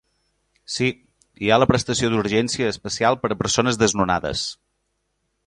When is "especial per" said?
2.77-3.33